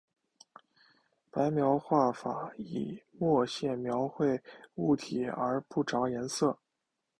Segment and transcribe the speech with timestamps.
[1.29, 4.41] 白描画法以墨线描绘
[4.73, 6.57] 物体而不着颜色。